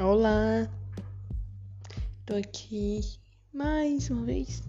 Olá, 0.00 0.70
tô 2.24 2.36
aqui 2.36 3.00
mais 3.52 4.08
uma 4.08 4.26
vez 4.26 4.62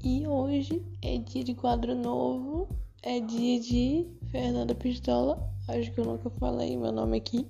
e 0.00 0.28
hoje 0.28 0.80
é 1.02 1.18
dia 1.18 1.42
de 1.42 1.54
quadro 1.54 1.92
novo, 1.96 2.68
é 3.02 3.18
dia 3.18 3.58
de 3.58 4.06
Fernanda 4.30 4.76
Pistola. 4.76 5.52
Acho 5.66 5.90
que 5.90 5.98
eu 5.98 6.04
nunca 6.04 6.30
falei 6.30 6.76
meu 6.76 6.92
nome 6.92 7.16
aqui, 7.16 7.48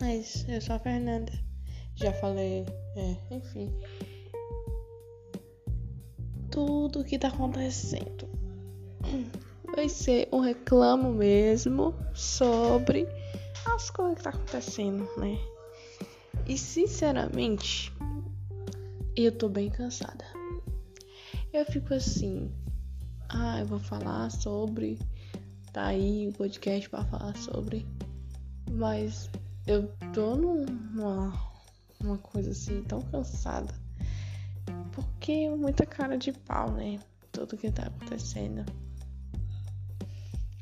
mas 0.00 0.48
eu 0.48 0.58
sou 0.62 0.76
a 0.76 0.78
Fernanda. 0.78 1.32
Já 1.96 2.14
falei, 2.14 2.64
é, 2.96 3.16
enfim, 3.30 3.70
tudo 6.50 7.04
que 7.04 7.18
tá 7.18 7.28
acontecendo 7.28 8.26
vai 9.76 9.90
ser 9.90 10.30
um 10.32 10.40
reclamo 10.40 11.12
mesmo 11.12 11.94
sobre 12.14 13.06
as 13.66 13.90
coisas 13.90 14.16
que 14.16 14.22
tá 14.22 14.30
acontecendo, 14.30 15.06
né? 15.18 15.38
E 16.48 16.56
sinceramente, 16.56 17.92
eu 19.14 19.30
tô 19.30 19.50
bem 19.50 19.68
cansada. 19.68 20.24
Eu 21.52 21.66
fico 21.66 21.92
assim, 21.92 22.50
ah, 23.28 23.60
eu 23.60 23.66
vou 23.66 23.78
falar 23.78 24.30
sobre. 24.30 24.98
Tá 25.74 25.88
aí 25.88 26.26
o 26.26 26.32
podcast 26.32 26.88
para 26.88 27.04
falar 27.04 27.36
sobre. 27.36 27.86
Mas 28.70 29.28
eu 29.66 29.88
tô 30.14 30.36
numa 30.36 31.34
uma 32.00 32.16
coisa 32.16 32.52
assim 32.52 32.82
tão 32.84 33.02
cansada. 33.02 33.74
Porque 34.92 35.50
muita 35.50 35.84
cara 35.84 36.16
de 36.16 36.32
pau, 36.32 36.70
né? 36.72 36.98
Tudo 37.30 37.58
que 37.58 37.70
tá 37.70 37.82
acontecendo. 37.82 38.64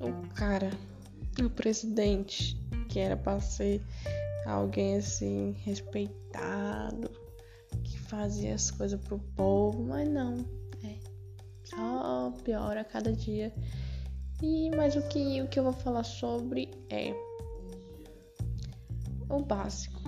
O 0.01 0.35
cara, 0.35 0.71
o 1.41 1.49
presidente, 1.49 2.61
que 2.89 2.99
era 2.99 3.17
pra 3.17 3.41
ser 3.41 3.81
alguém 4.47 4.97
assim, 4.97 5.53
respeitado, 5.65 7.11
que 7.83 7.99
fazia 7.99 8.55
as 8.55 8.71
coisas 8.71 9.01
pro 9.01 9.19
povo, 9.19 9.83
mas 9.83 10.09
não, 10.09 10.35
é. 10.85 10.97
Só 11.65 12.33
piora 12.45 12.81
a 12.81 12.85
cada 12.85 13.13
dia. 13.13 13.53
E 14.43 14.71
mas 14.77 14.95
o 14.95 15.03
que, 15.09 15.43
o 15.43 15.49
que 15.49 15.59
eu 15.59 15.65
vou 15.65 15.73
falar 15.73 16.05
sobre 16.05 16.71
é 16.91 17.13
o 19.29 19.43
básico. 19.43 20.01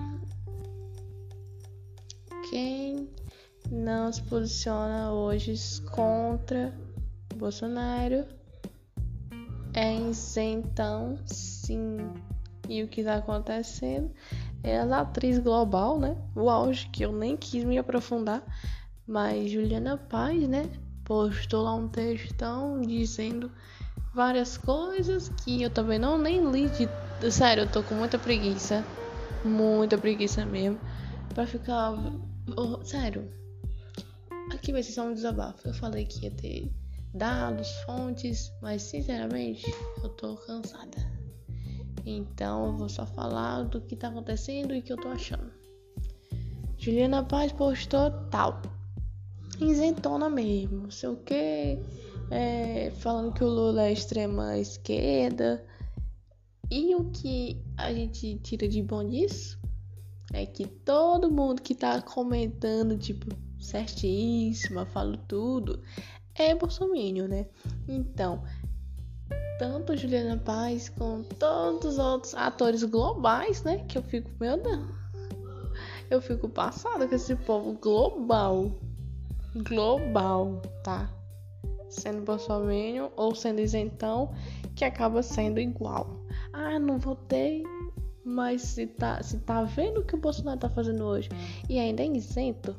Quem 2.50 3.10
não 3.70 4.12
se 4.12 4.22
posiciona 4.22 5.12
hoje 5.12 5.54
contra 5.90 6.72
Bolsonaro 7.34 8.24
é 9.74 9.94
isentão 9.94 11.18
sim 11.26 11.98
e 12.68 12.82
o 12.82 12.88
que 12.88 13.02
tá 13.02 13.16
acontecendo 13.16 14.10
é 14.62 14.78
a 14.78 15.00
atriz 15.00 15.38
global, 15.38 15.98
né? 15.98 16.16
O 16.34 16.50
auge, 16.50 16.88
que 16.90 17.04
eu 17.04 17.12
nem 17.12 17.36
quis 17.36 17.64
me 17.64 17.78
aprofundar. 17.78 18.42
Mas 19.06 19.50
Juliana 19.50 19.96
Paz, 19.96 20.46
né? 20.46 20.68
Postou 21.04 21.62
lá 21.62 21.74
um 21.74 21.88
textão 21.88 22.80
dizendo 22.82 23.50
várias 24.14 24.58
coisas 24.58 25.30
que 25.42 25.62
eu 25.62 25.70
também 25.70 25.98
não 25.98 26.18
nem 26.18 26.50
li. 26.50 26.68
De... 26.68 27.32
Sério, 27.32 27.62
eu 27.62 27.70
tô 27.70 27.82
com 27.82 27.94
muita 27.94 28.18
preguiça. 28.18 28.84
Muita 29.44 29.96
preguiça 29.96 30.44
mesmo. 30.44 30.78
Pra 31.34 31.46
ficar. 31.46 31.94
Oh, 32.56 32.84
sério. 32.84 33.30
Aqui 34.52 34.72
vai 34.72 34.82
ser 34.82 34.92
só 34.92 35.04
um 35.04 35.14
desabafo. 35.14 35.66
Eu 35.66 35.74
falei 35.74 36.04
que 36.04 36.24
ia 36.24 36.30
ter 36.30 36.70
dados, 37.14 37.70
fontes, 37.86 38.52
mas 38.60 38.82
sinceramente 38.82 39.64
eu 40.02 40.08
tô 40.10 40.36
cansada. 40.36 41.17
Então 42.04 42.66
eu 42.66 42.76
vou 42.76 42.88
só 42.88 43.06
falar 43.06 43.62
do 43.64 43.80
que 43.80 43.96
tá 43.96 44.08
acontecendo 44.08 44.74
e 44.74 44.82
que 44.82 44.92
eu 44.92 44.96
tô 44.96 45.08
achando. 45.08 45.52
Juliana 46.78 47.24
Paz 47.24 47.52
postou 47.52 48.10
tal. 48.30 48.62
Isentona 49.60 50.30
mesmo, 50.30 50.90
sei 50.90 51.08
o 51.08 51.16
que. 51.16 51.78
É, 52.30 52.92
falando 52.98 53.32
que 53.32 53.42
o 53.42 53.48
Lula 53.48 53.86
é 53.86 53.92
extrema 53.92 54.58
esquerda. 54.58 55.64
E 56.70 56.94
o 56.94 57.10
que 57.10 57.60
a 57.76 57.92
gente 57.92 58.36
tira 58.36 58.68
de 58.68 58.82
bom 58.82 59.02
disso 59.04 59.58
é 60.32 60.44
que 60.44 60.66
todo 60.66 61.30
mundo 61.30 61.62
que 61.62 61.74
tá 61.74 62.00
comentando, 62.02 62.98
tipo, 62.98 63.26
certíssima, 63.58 64.86
falo 64.86 65.16
tudo, 65.16 65.82
é 66.34 66.54
bolsominion, 66.54 67.26
né? 67.26 67.46
Então, 67.88 68.44
tanto 69.58 69.96
Juliana 69.96 70.36
Paz 70.38 70.88
como 70.88 71.24
todos 71.24 71.94
os 71.94 71.98
outros 71.98 72.34
atores 72.34 72.82
globais, 72.84 73.62
né? 73.64 73.84
Que 73.88 73.98
eu 73.98 74.02
fico, 74.02 74.30
meu 74.40 74.56
Deus, 74.56 74.86
eu 76.10 76.22
fico 76.22 76.48
passada 76.48 77.06
com 77.06 77.14
esse 77.14 77.34
povo 77.36 77.72
global. 77.74 78.72
Global, 79.54 80.62
tá? 80.84 81.10
Sendo 81.90 82.22
bolsominion 82.22 83.08
ou 83.16 83.34
sendo 83.34 83.60
isentão, 83.60 84.32
que 84.76 84.84
acaba 84.84 85.22
sendo 85.22 85.58
igual. 85.58 86.24
Ah, 86.52 86.78
não 86.78 86.98
votei, 86.98 87.64
mas 88.24 88.62
se 88.62 88.86
tá, 88.86 89.22
se 89.22 89.38
tá 89.38 89.64
vendo 89.64 90.00
o 90.00 90.04
que 90.04 90.14
o 90.14 90.20
Bolsonaro 90.20 90.60
tá 90.60 90.68
fazendo 90.68 91.04
hoje 91.04 91.28
e 91.68 91.78
ainda 91.78 92.02
é 92.02 92.06
isento, 92.06 92.76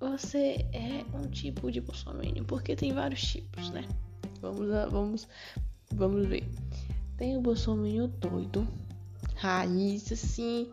você 0.00 0.66
é 0.72 1.04
um 1.16 1.28
tipo 1.28 1.70
de 1.70 1.80
bolsominion, 1.80 2.44
porque 2.44 2.76
tem 2.76 2.92
vários 2.92 3.22
tipos, 3.22 3.70
né? 3.70 3.84
Vamos, 4.44 4.68
vamos 4.90 5.28
Vamos 5.96 6.26
ver. 6.26 6.44
Tem 7.16 7.36
o 7.36 7.40
Bolsonaro 7.40 8.08
doido, 8.08 8.66
raiz, 9.36 10.10
assim, 10.10 10.72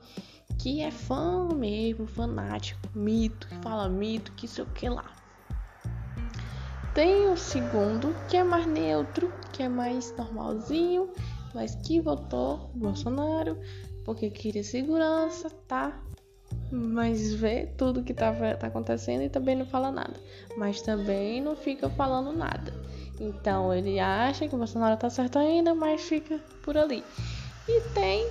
que 0.57 0.81
é 0.81 0.89
fã 0.89 1.47
mesmo, 1.53 2.07
fanático, 2.07 2.79
mito, 2.95 3.47
que 3.47 3.55
fala 3.57 3.87
mito, 3.87 4.31
que 4.31 4.47
sei 4.47 4.63
o 4.63 4.67
que 4.67 4.89
lá. 4.89 5.13
Tem 6.95 7.29
o 7.29 7.37
segundo, 7.37 8.15
que 8.27 8.37
é 8.37 8.43
mais 8.43 8.65
neutro, 8.65 9.31
que 9.53 9.61
é 9.61 9.69
mais 9.69 10.15
normalzinho, 10.17 11.11
mas 11.53 11.75
que 11.75 12.01
votou 12.01 12.71
Bolsonaro 12.73 13.57
porque 14.03 14.31
queria 14.31 14.63
segurança, 14.63 15.51
tá? 15.67 16.01
Mas 16.71 17.33
vê 17.33 17.67
tudo 17.77 18.03
que 18.03 18.13
tá, 18.13 18.33
tá 18.55 18.67
acontecendo 18.67 19.23
e 19.23 19.29
também 19.29 19.55
não 19.55 19.65
fala 19.65 19.91
nada. 19.91 20.13
Mas 20.55 20.81
também 20.81 21.41
não 21.41 21.55
fica 21.55 21.89
falando 21.89 22.31
nada. 22.31 22.73
Então 23.19 23.73
ele 23.73 23.99
acha 23.99 24.47
que 24.47 24.55
o 24.55 24.57
Bolsonaro 24.57 24.97
tá 24.97 25.09
certo 25.09 25.37
ainda, 25.37 25.75
mas 25.75 26.01
fica 26.01 26.39
por 26.63 26.77
ali. 26.77 27.03
E 27.67 27.81
tem 27.89 28.27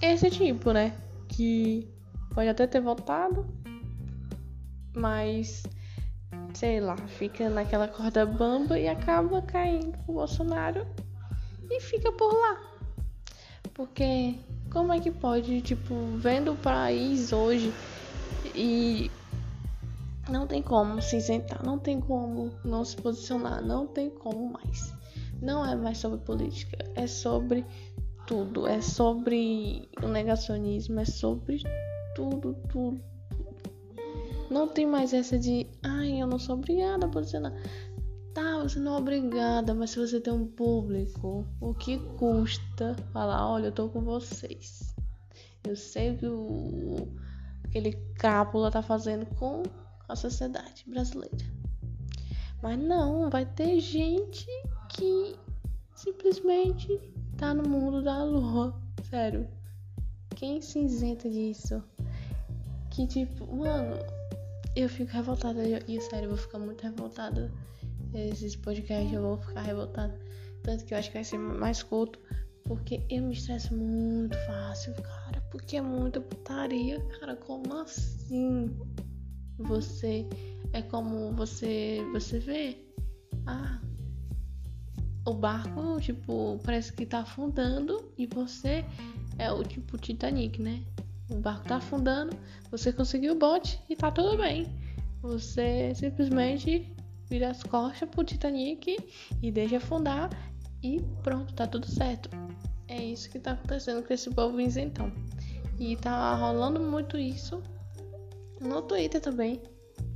esse 0.00 0.30
tipo, 0.30 0.72
né? 0.72 0.96
Que 1.28 1.88
pode 2.34 2.48
até 2.48 2.66
ter 2.66 2.80
votado, 2.80 3.46
mas 4.94 5.62
sei 6.54 6.80
lá, 6.80 6.96
fica 6.96 7.48
naquela 7.48 7.88
corda 7.88 8.26
bamba 8.26 8.78
e 8.78 8.88
acaba 8.88 9.42
caindo 9.42 9.96
o 10.06 10.14
Bolsonaro 10.14 10.86
e 11.70 11.80
fica 11.80 12.10
por 12.12 12.32
lá. 12.32 12.60
Porque 13.74 14.38
como 14.72 14.92
é 14.92 14.98
que 14.98 15.10
pode, 15.10 15.60
tipo, 15.60 15.94
vendo 16.16 16.52
o 16.52 16.56
país 16.56 17.32
hoje 17.32 17.72
e 18.54 19.10
não 20.30 20.46
tem 20.46 20.62
como 20.62 21.00
se 21.02 21.18
isentar, 21.18 21.64
não 21.64 21.78
tem 21.78 22.00
como 22.00 22.50
não 22.64 22.82
se 22.84 22.96
posicionar, 22.96 23.62
não 23.62 23.86
tem 23.86 24.08
como 24.08 24.50
mais. 24.50 24.92
Não 25.42 25.64
é 25.64 25.76
mais 25.76 25.98
sobre 25.98 26.18
política, 26.20 26.78
é 26.94 27.06
sobre 27.06 27.66
tudo, 28.26 28.66
é 28.66 28.80
sobre 28.80 29.88
o 30.02 30.08
negacionismo, 30.08 31.00
é 31.00 31.04
sobre 31.04 31.62
tudo, 32.14 32.56
tudo. 32.70 33.00
Não 34.48 34.68
tem 34.68 34.86
mais 34.86 35.12
essa 35.12 35.38
de, 35.38 35.66
ai, 35.82 36.22
eu 36.22 36.26
não 36.26 36.38
sou 36.38 36.56
obrigada 36.56 37.06
a 37.06 37.08
posicionar. 37.08 37.52
Tá, 38.34 38.62
você 38.62 38.78
não 38.78 38.94
é 38.94 38.98
obrigada, 38.98 39.74
mas 39.74 39.90
se 39.90 39.98
você 39.98 40.20
tem 40.20 40.32
um 40.32 40.46
público, 40.46 41.46
o 41.60 41.74
que 41.74 41.98
custa 42.16 42.96
falar, 43.12 43.46
olha, 43.46 43.66
eu 43.66 43.72
tô 43.72 43.88
com 43.88 44.00
vocês. 44.00 44.94
Eu 45.64 45.76
sei 45.76 46.16
que 46.16 46.26
o 46.26 47.08
aquele 47.72 47.92
cápula 48.18 48.70
tá 48.70 48.82
fazendo 48.82 49.24
com 49.36 49.62
a 50.08 50.14
sociedade 50.14 50.84
brasileira. 50.86 51.46
Mas 52.62 52.78
não, 52.78 53.30
vai 53.30 53.46
ter 53.46 53.80
gente 53.80 54.46
que 54.90 55.34
simplesmente 55.94 57.00
tá 57.36 57.54
no 57.54 57.68
mundo 57.68 58.02
da 58.02 58.22
lua. 58.22 58.74
Sério. 59.08 59.48
Quem 60.36 60.60
se 60.60 60.80
isenta 60.80 61.30
disso? 61.30 61.82
Que 62.90 63.06
tipo, 63.06 63.46
mano, 63.54 63.96
eu 64.76 64.88
fico 64.88 65.10
revoltada. 65.12 65.62
E 65.88 66.00
sério, 66.00 66.26
eu 66.26 66.30
vou 66.30 66.38
ficar 66.38 66.58
muito 66.58 66.82
revoltada. 66.82 67.50
Esses 68.14 68.56
podcasts 68.56 69.12
eu 69.12 69.22
vou 69.22 69.38
ficar 69.38 69.62
revoltada. 69.62 70.18
Tanto 70.62 70.84
que 70.84 70.94
eu 70.94 70.98
acho 70.98 71.08
que 71.08 71.14
vai 71.14 71.24
ser 71.24 71.38
mais 71.38 71.82
curto. 71.82 72.18
Porque 72.64 73.04
eu 73.10 73.22
me 73.22 73.32
estresso 73.32 73.74
muito 73.74 74.36
fácil, 74.46 74.94
cara. 74.94 75.40
Porque 75.50 75.76
é 75.76 75.82
muita 75.82 76.20
putaria, 76.20 77.00
cara. 77.18 77.36
Como 77.36 77.74
assim? 77.74 78.70
você 79.58 80.26
é 80.72 80.82
como 80.82 81.30
você 81.32 82.04
você 82.12 82.38
vê 82.38 82.78
ah 83.46 83.80
o 85.26 85.34
barco 85.34 86.00
tipo 86.00 86.58
parece 86.64 86.92
que 86.92 87.06
tá 87.06 87.20
afundando 87.20 88.12
e 88.18 88.26
você 88.26 88.84
é 89.38 89.52
o 89.52 89.62
tipo 89.62 89.96
Titanic 89.98 90.60
né 90.60 90.82
o 91.32 91.40
barco 91.40 91.66
tá 91.66 91.76
afundando, 91.76 92.36
você 92.70 92.92
conseguiu 92.92 93.32
o 93.32 93.38
bote 93.38 93.80
e 93.88 93.96
tá 93.96 94.10
tudo 94.10 94.36
bem. 94.36 94.66
Você 95.22 95.94
simplesmente 95.94 96.94
vira 97.32 97.50
as 97.50 97.62
costas 97.62 98.06
pro 98.10 98.22
Titanic 98.22 98.98
e 99.40 99.50
deixa 99.50 99.78
afundar 99.78 100.28
e 100.82 101.00
pronto, 101.22 101.54
tá 101.54 101.66
tudo 101.66 101.86
certo. 101.86 102.28
É 102.88 103.02
isso 103.02 103.30
que 103.30 103.38
tá 103.38 103.52
acontecendo 103.52 104.06
com 104.06 104.12
esse 104.12 104.28
povo 104.28 104.60
isentão. 104.60 105.10
E 105.78 105.96
tá 105.96 106.34
rolando 106.34 106.78
muito 106.78 107.16
isso 107.16 107.62
no 108.60 108.82
Twitter 108.82 109.18
também. 109.18 109.62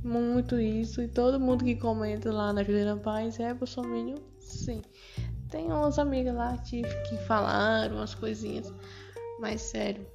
Muito 0.03 0.59
isso. 0.59 1.01
E 1.01 1.07
todo 1.07 1.39
mundo 1.39 1.65
que 1.65 1.75
comenta 1.75 2.31
lá 2.31 2.53
na 2.53 2.63
Juliana 2.63 2.97
Paz 2.97 3.39
é 3.39 3.51
Bolsonaro. 3.51 4.13
Sim. 4.39 4.83
Tem 5.49 5.65
umas 5.71 5.97
amigas 5.97 6.35
lá 6.35 6.55
que, 6.59 6.83
falaram 7.25 7.95
umas 7.95 8.13
coisinhas. 8.13 8.71
Mas 9.39 9.61
sério, 9.61 10.05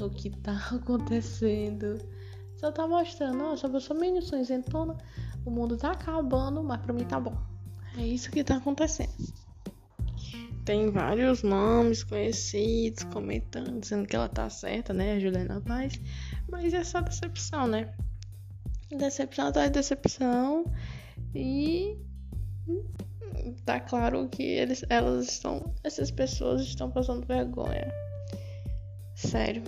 o 0.00 0.08
que 0.08 0.30
tá 0.30 0.56
acontecendo 0.72 1.98
só 2.60 2.70
tá 2.70 2.86
mostrando, 2.86 3.42
eu 3.42 3.80
sou 3.80 3.96
menino, 3.98 4.20
sou 4.20 4.38
isentona, 4.38 4.94
o 5.44 5.50
mundo 5.50 5.76
tá 5.76 5.92
acabando, 5.92 6.62
mas 6.62 6.80
pra 6.80 6.92
mim 6.92 7.04
tá 7.04 7.18
bom. 7.18 7.36
É 7.96 8.06
isso 8.06 8.30
que 8.30 8.44
tá 8.44 8.56
acontecendo. 8.56 9.10
Tem 10.64 10.90
vários 10.90 11.42
nomes 11.42 12.04
conhecidos 12.04 13.04
comentando, 13.04 13.80
dizendo 13.80 14.06
que 14.06 14.14
ela 14.14 14.28
tá 14.28 14.48
certa, 14.48 14.92
né? 14.92 15.18
Juliana 15.18 15.60
Paz. 15.60 16.00
Mas 16.48 16.72
é 16.72 16.84
só 16.84 17.00
decepção, 17.00 17.66
né? 17.66 17.92
Decepção 18.90 19.48
atrás 19.48 19.68
de 19.68 19.74
decepção. 19.74 20.64
E 21.34 21.98
tá 23.64 23.80
claro 23.80 24.28
que 24.28 24.42
eles, 24.42 24.84
elas 24.88 25.28
estão. 25.28 25.74
Essas 25.82 26.10
pessoas 26.10 26.62
estão 26.62 26.90
passando 26.90 27.26
vergonha. 27.26 27.92
Sério. 29.14 29.62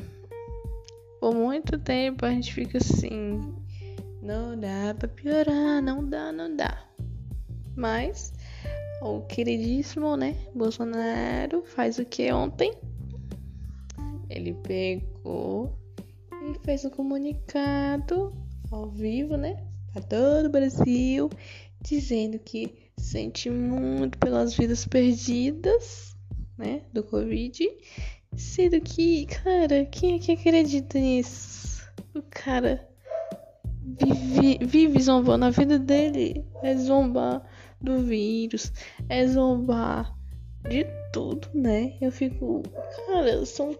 Por 1.20 1.34
muito 1.34 1.78
tempo 1.78 2.26
a 2.26 2.30
gente 2.30 2.52
fica 2.52 2.78
assim. 2.78 3.61
Não 4.22 4.56
dá 4.56 4.94
pra 4.96 5.08
piorar, 5.08 5.82
não 5.82 6.08
dá, 6.08 6.30
não 6.30 6.54
dá. 6.54 6.86
Mas 7.74 8.32
o 9.02 9.20
queridíssimo, 9.22 10.16
né? 10.16 10.36
Bolsonaro 10.54 11.64
faz 11.64 11.98
o 11.98 12.04
que 12.04 12.32
ontem? 12.32 12.72
Ele 14.30 14.54
pegou 14.62 15.76
e 16.40 16.64
fez 16.64 16.84
um 16.84 16.90
comunicado 16.90 18.32
ao 18.70 18.88
vivo, 18.90 19.36
né? 19.36 19.56
Para 19.92 20.02
todo 20.02 20.46
o 20.46 20.50
Brasil, 20.50 21.28
dizendo 21.80 22.38
que 22.38 22.92
sente 22.96 23.50
muito 23.50 24.16
pelas 24.18 24.54
vidas 24.54 24.86
perdidas, 24.86 26.16
né? 26.56 26.82
Do 26.92 27.02
Covid. 27.02 27.68
Sendo 28.36 28.80
que, 28.80 29.26
cara, 29.26 29.84
quem 29.86 30.14
é 30.14 30.18
que 30.20 30.30
acredita 30.30 30.96
nisso? 31.00 31.82
O 32.14 32.22
cara 32.22 32.91
vive, 33.82 34.58
vive 34.64 35.02
zombando 35.02 35.44
a 35.44 35.50
vida 35.50 35.78
dele. 35.78 36.44
É 36.62 36.76
zombar 36.76 37.42
do 37.80 37.98
vírus, 37.98 38.72
é 39.08 39.26
zombar 39.26 40.16
de 40.68 40.86
tudo, 41.12 41.48
né? 41.54 41.96
Eu 42.00 42.12
fico, 42.12 42.62
cara, 43.06 43.44
são 43.44 43.76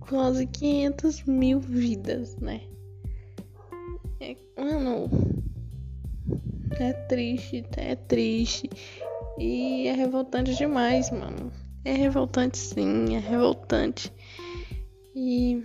quase 0.00 0.46
500 0.46 1.22
mil 1.24 1.60
vidas, 1.60 2.36
né? 2.36 2.62
É, 4.20 4.36
mano, 4.56 5.08
é 6.78 6.92
triste, 6.92 7.64
é 7.76 7.94
triste 7.96 8.68
e 9.38 9.86
é 9.86 9.92
revoltante 9.92 10.54
demais, 10.54 11.10
mano. 11.10 11.52
É 11.84 11.92
revoltante 11.92 12.58
sim, 12.58 13.16
é 13.16 13.18
revoltante. 13.18 14.12
E 15.14 15.62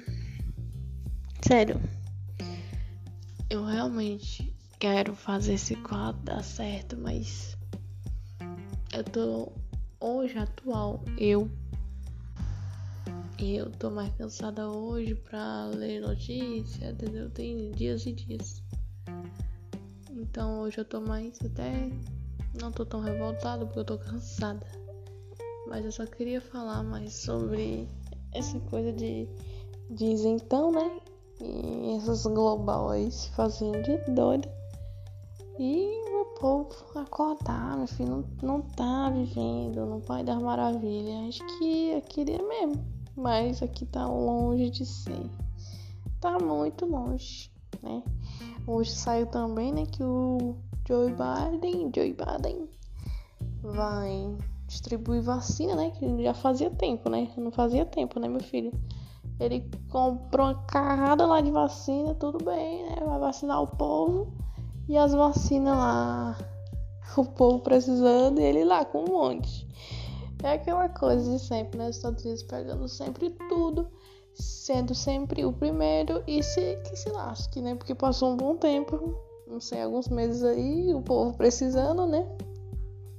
sério, 1.41 1.79
eu 3.49 3.63
realmente 3.63 4.53
quero 4.79 5.15
fazer 5.15 5.53
esse 5.53 5.75
quadro 5.77 6.21
dar 6.23 6.43
certo, 6.43 6.97
mas 6.97 7.57
eu 8.93 9.03
tô 9.03 9.51
hoje 9.99 10.37
atual, 10.37 11.03
eu 11.17 11.49
eu 13.39 13.69
tô 13.69 13.91
mais 13.91 14.11
cansada 14.15 14.67
hoje 14.67 15.13
pra 15.13 15.65
ler 15.67 16.01
notícia, 16.01 16.89
entendeu? 16.89 17.29
Tem 17.29 17.71
dias 17.71 18.05
e 18.05 18.11
dias. 18.11 18.63
Então 20.09 20.61
hoje 20.61 20.79
eu 20.79 20.85
tô 20.85 20.99
mais 20.99 21.39
até 21.41 21.91
não 22.59 22.71
tô 22.71 22.83
tão 22.83 22.99
revoltada 22.99 23.65
porque 23.65 23.79
eu 23.79 23.85
tô 23.85 23.97
cansada. 23.97 24.65
Mas 25.67 25.85
eu 25.85 25.91
só 25.91 26.05
queria 26.05 26.41
falar 26.41 26.81
mais 26.83 27.13
sobre 27.13 27.87
essa 28.33 28.59
coisa 28.61 28.91
de, 28.91 29.27
de 29.91 30.05
isentão, 30.05 30.71
né? 30.71 30.99
E 31.39 31.95
essas 31.95 32.25
global 32.25 32.89
aí 32.89 33.11
se 33.11 33.29
fazendo 33.31 33.81
de 33.83 33.97
doida. 34.11 34.49
E 35.59 36.03
o 36.13 36.25
povo 36.39 36.69
acordar, 36.95 37.77
meu 37.77 37.87
filho, 37.87 38.25
não, 38.41 38.57
não 38.57 38.61
tá 38.61 39.09
vivendo 39.09 39.85
no 39.85 40.01
Pai 40.01 40.23
das 40.23 40.41
Maravilhas. 40.41 41.29
Acho 41.29 41.57
que 41.57 41.91
eu 41.91 42.01
queria 42.01 42.41
mesmo, 42.41 42.83
mas 43.15 43.61
aqui 43.61 43.85
tá 43.85 44.07
longe 44.07 44.69
de 44.69 44.85
ser. 44.85 45.29
Tá 46.19 46.37
muito 46.39 46.85
longe, 46.85 47.51
né? 47.81 48.03
Hoje 48.65 48.91
saiu 48.91 49.27
também, 49.27 49.71
né, 49.71 49.85
que 49.85 50.03
o 50.03 50.55
Joe 50.87 51.11
Biden, 51.11 51.91
Joe 51.95 52.13
Biden 52.13 52.69
vai 53.61 54.35
distribuir 54.67 55.21
vacina, 55.21 55.75
né? 55.75 55.91
Que 55.91 56.23
já 56.23 56.33
fazia 56.33 56.69
tempo, 56.69 57.09
né? 57.09 57.31
Não 57.37 57.51
fazia 57.51 57.85
tempo, 57.85 58.19
né, 58.19 58.27
meu 58.27 58.41
filho? 58.41 58.71
Ele 59.39 59.69
comprou 59.89 60.47
uma 60.47 60.55
carrada 60.65 61.25
lá 61.25 61.41
de 61.41 61.51
vacina, 61.51 62.15
tudo 62.15 62.43
bem, 62.43 62.83
né? 62.83 62.95
Vai 63.05 63.19
vacinar 63.19 63.61
o 63.61 63.67
povo 63.67 64.33
e 64.89 64.97
as 64.97 65.13
vacinas 65.13 65.77
lá, 65.77 66.37
o 67.17 67.25
povo 67.25 67.59
precisando 67.59 68.39
e 68.39 68.43
ele 68.43 68.63
lá 68.63 68.83
com 68.83 69.03
um 69.03 69.13
monte. 69.13 69.67
É 70.43 70.53
aquela 70.53 70.89
coisa 70.89 71.31
de 71.31 71.39
sempre, 71.39 71.77
né? 71.77 71.89
Os 71.89 71.97
Estados 71.97 72.23
Unidos 72.23 72.43
pegando 72.43 72.87
sempre 72.87 73.29
tudo, 73.49 73.87
sendo 74.33 74.93
sempre 74.95 75.45
o 75.45 75.53
primeiro 75.53 76.23
e 76.27 76.41
se 76.41 76.77
que 76.77 76.95
se 76.95 77.09
lasque, 77.09 77.61
né? 77.61 77.75
Porque 77.75 77.93
passou 77.93 78.33
um 78.33 78.37
bom 78.37 78.55
tempo, 78.55 79.15
não 79.47 79.59
sei, 79.59 79.81
alguns 79.81 80.07
meses 80.07 80.43
aí, 80.43 80.93
o 80.93 81.01
povo 81.01 81.35
precisando, 81.35 82.05
né? 82.05 82.27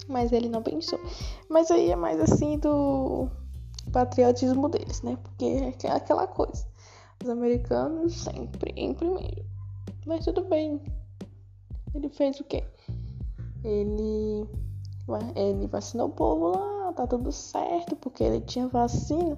Mas 0.08 0.32
ele 0.32 0.48
não 0.48 0.62
pensou. 0.62 0.98
Mas 1.48 1.70
aí 1.70 1.90
é 1.90 1.96
mais 1.96 2.20
assim 2.20 2.58
do 2.58 3.28
patriotismo 3.90 4.68
deles, 4.68 5.02
né? 5.02 5.16
Porque 5.22 5.44
é 5.86 5.90
aquela 5.90 6.26
coisa. 6.26 6.66
Os 7.22 7.28
americanos 7.28 8.22
sempre 8.22 8.72
em 8.76 8.94
primeiro. 8.94 9.44
Mas 10.06 10.24
tudo 10.24 10.44
bem, 10.44 10.80
ele 11.94 12.08
fez 12.08 12.38
o 12.40 12.44
quê? 12.44 12.64
Ele, 13.64 14.48
ele 15.34 15.66
vacinou 15.66 16.08
o 16.08 16.12
povo 16.12 16.48
lá, 16.48 16.92
tá 16.92 17.06
tudo 17.06 17.32
certo, 17.32 17.96
porque 17.96 18.24
ele 18.24 18.40
tinha 18.42 18.68
vacina 18.68 19.36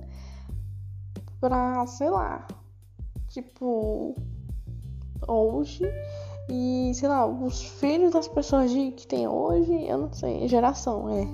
pra, 1.40 1.86
sei 1.86 2.10
lá, 2.10 2.46
tipo, 3.28 4.14
hoje. 5.26 5.84
E, 6.52 6.92
sei 6.94 7.08
lá, 7.08 7.26
os 7.26 7.62
filhos 7.62 8.12
das 8.12 8.26
pessoas 8.26 8.70
de, 8.70 8.90
que 8.90 9.06
tem 9.06 9.26
hoje, 9.28 9.86
eu 9.86 9.98
não 9.98 10.12
sei, 10.12 10.48
geração, 10.48 11.08
é, 11.08 11.28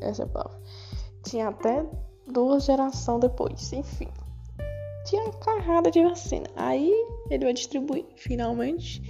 essa 0.00 0.22
é 0.22 0.24
a 0.24 0.28
palavra. 0.28 0.60
Tinha 1.24 1.48
até 1.48 1.86
duas 2.30 2.64
gerações 2.64 3.20
depois, 3.20 3.72
enfim. 3.72 4.08
Tinha 5.04 5.22
uma 5.22 5.32
carrada 5.34 5.90
de 5.90 6.02
vacina. 6.02 6.46
Aí 6.56 6.92
ele 7.30 7.44
vai 7.44 7.52
distribuir, 7.52 8.04
finalmente 8.16 9.02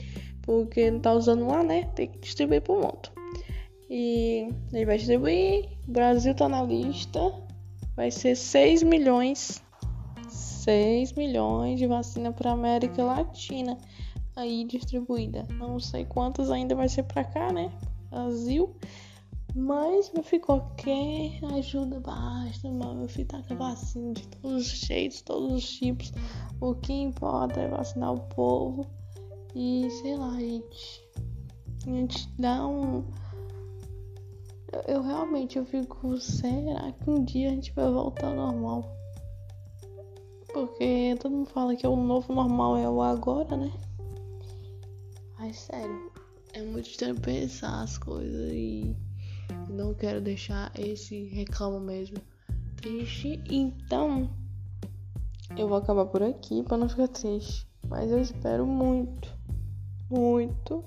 porque 0.42 0.90
não 0.90 0.98
tá 0.98 1.12
usando 1.12 1.46
lá, 1.46 1.62
né? 1.62 1.84
Tem 1.94 2.08
que 2.08 2.18
distribuir 2.18 2.60
pro 2.62 2.74
mundo. 2.74 3.10
E 3.88 4.48
ele 4.72 4.84
vai 4.84 4.96
distribuir. 4.96 5.68
O 5.86 5.92
Brasil 5.92 6.34
tá 6.34 6.48
na 6.48 6.62
lista. 6.62 7.20
Vai 7.94 8.10
ser 8.10 8.34
6 8.36 8.82
milhões. 8.82 9.62
6 10.28 11.12
milhões 11.12 11.78
de 11.78 11.86
vacina 11.86 12.32
para 12.32 12.50
América 12.50 13.04
Latina 13.04 13.78
aí 14.36 14.64
distribuída. 14.64 15.46
Não 15.56 15.78
sei 15.78 16.04
quantas 16.04 16.50
ainda 16.50 16.74
vai 16.74 16.88
ser 16.88 17.04
para 17.04 17.22
cá, 17.24 17.52
né? 17.52 17.70
Brasil. 18.10 18.74
Mas 19.54 20.12
meu 20.12 20.22
filho, 20.22 20.42
qualquer 20.42 21.40
ajuda 21.56 21.98
basta, 22.00 22.70
mano. 22.70 23.00
Meu 23.00 23.08
filho 23.08 23.26
tá 23.26 23.42
com 23.42 23.56
vacina 23.56 24.12
de 24.12 24.26
todos 24.28 24.72
os 24.72 24.78
jeitos, 24.78 25.22
todos 25.22 25.52
os 25.52 25.68
tipos. 25.68 26.12
O 26.60 26.74
que 26.74 26.92
importa 26.92 27.60
é 27.60 27.68
vacinar 27.68 28.12
o 28.12 28.20
povo. 28.20 28.86
E 29.54 29.88
sei 30.02 30.16
lá, 30.16 30.38
gente. 30.38 31.08
A 31.86 31.90
gente 31.90 32.28
dá 32.38 32.66
um. 32.66 33.04
Eu, 34.72 34.96
eu 34.96 35.02
realmente 35.02 35.58
eu 35.58 35.64
fico. 35.64 36.16
Será 36.18 36.92
que 36.92 37.10
um 37.10 37.24
dia 37.24 37.48
a 37.48 37.52
gente 37.52 37.72
vai 37.72 37.90
voltar 37.90 38.28
ao 38.28 38.36
normal? 38.36 38.96
Porque 40.52 41.16
todo 41.20 41.32
mundo 41.32 41.48
fala 41.48 41.76
que 41.76 41.86
o 41.86 41.96
novo 41.96 42.32
normal 42.32 42.76
é 42.76 42.88
o 42.88 43.02
agora, 43.02 43.56
né? 43.56 43.72
Mas 45.38 45.56
sério, 45.56 46.12
é 46.52 46.62
muito 46.62 46.90
estranho 46.90 47.18
pensar 47.20 47.82
as 47.82 47.96
coisas 47.96 48.52
e 48.52 48.94
não 49.68 49.94
quero 49.94 50.20
deixar 50.20 50.72
esse 50.78 51.24
reclamo 51.28 51.80
mesmo 51.80 52.18
triste. 52.76 53.42
Então, 53.50 54.30
eu 55.56 55.68
vou 55.68 55.78
acabar 55.78 56.06
por 56.06 56.22
aqui 56.22 56.62
para 56.62 56.76
não 56.76 56.88
ficar 56.88 57.08
triste. 57.08 57.68
Mas 57.88 58.10
eu 58.10 58.20
espero 58.20 58.66
muito, 58.66 59.36
muito 60.08 60.84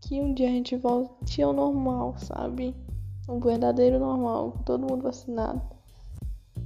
que 0.00 0.20
um 0.20 0.34
dia 0.34 0.48
a 0.48 0.52
gente 0.52 0.76
volte 0.76 1.42
ao 1.42 1.52
normal, 1.52 2.16
sabe? 2.18 2.74
Um 3.28 3.40
verdadeiro 3.40 3.98
normal, 3.98 4.52
com 4.52 4.62
todo 4.62 4.86
mundo 4.86 5.02
vacinado, 5.02 5.62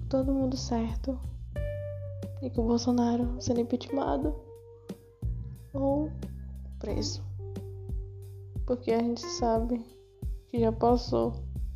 todo 0.09 0.33
mundo 0.33 0.57
certo. 0.57 1.19
E 2.43 2.51
com 2.51 2.63
o 2.63 2.67
Bolsonaro 2.69 3.37
sendo 3.41 3.61
impeachmentado 3.61 4.35
ou 5.73 6.11
preso. 6.79 7.23
Porque 8.67 8.93
a 8.93 8.99
gente 8.99 9.21
sabe 9.21 9.85
que 10.51 10.61
já 10.61 10.73
passou. 10.73 11.33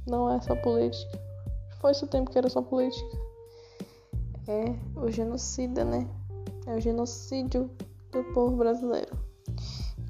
Não 0.07 0.31
é 0.31 0.41
só 0.41 0.55
política. 0.57 1.19
Foi 1.81 1.93
o 1.93 2.07
tempo 2.07 2.31
que 2.31 2.39
era 2.39 2.49
só 2.51 2.61
política. 2.61 3.17
É 4.49 4.75
o 4.97 5.11
genocida, 5.11 5.85
né? 5.85 6.09
É 6.67 6.75
o 6.75 6.81
genocídio 6.81 7.71
do 8.13 8.25
povo 8.33 8.57
brasileiro. 8.57 9.17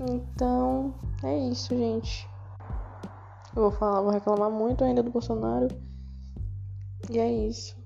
Então, 0.01 0.95
é 1.23 1.39
isso, 1.49 1.77
gente. 1.77 2.29
Eu 3.55 3.63
vou 3.63 3.71
falar, 3.71 4.01
vou 4.01 4.11
reclamar 4.11 4.51
muito 4.51 4.83
ainda 4.83 5.03
do 5.03 5.11
Bolsonaro. 5.11 5.69
E 7.11 7.19
é 7.19 7.31
isso. 7.31 7.77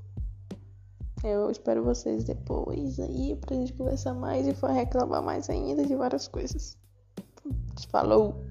Eu 1.23 1.51
espero 1.51 1.83
vocês 1.83 2.25
depois 2.25 2.99
aí 3.01 3.37
pra 3.37 3.57
gente 3.57 3.73
conversar 3.73 4.15
mais 4.15 4.47
e 4.47 4.55
for 4.55 4.71
reclamar 4.71 5.23
mais 5.23 5.51
ainda 5.51 5.85
de 5.85 5.95
várias 5.97 6.29
coisas. 6.29 6.79
Falou! 7.91 8.48